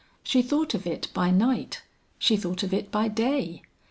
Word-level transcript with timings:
She 0.23 0.41
thought 0.41 0.73
of 0.73 0.87
it 0.87 1.09
by 1.13 1.29
night, 1.29 1.83
she 2.17 2.35
thought 2.35 2.63
of 2.63 2.73
it 2.73 2.89
by 2.89 3.07
day. 3.07 3.61